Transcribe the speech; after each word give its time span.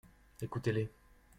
Écoutez-les. 0.41 0.89